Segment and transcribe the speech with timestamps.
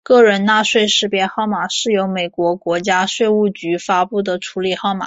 [0.03, 4.99] 个人纳税识别号码是由美国国家税务局发布的处理号码。